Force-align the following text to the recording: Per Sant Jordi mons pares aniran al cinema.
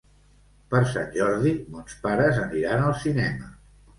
Per 0.71 0.79
Sant 0.93 1.11
Jordi 1.17 1.51
mons 1.75 1.99
pares 2.07 2.39
aniran 2.45 2.87
al 2.89 2.95
cinema. 3.05 3.53